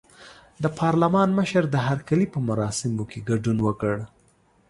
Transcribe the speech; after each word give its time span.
د 0.63 0.65
پارلمان 0.79 1.29
مشر 1.39 1.63
د 1.69 1.75
هرکلي 1.87 2.25
په 2.33 2.39
مراسمو 2.49 3.03
کې 3.11 3.19
ګډون 3.29 3.57
وکړ. 3.67 3.95